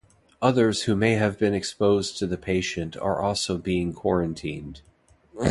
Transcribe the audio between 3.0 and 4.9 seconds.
also being quarantined.